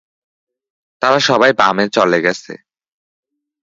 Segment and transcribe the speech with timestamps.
[1.01, 2.53] তারা সবাই বামে চলে গেছে।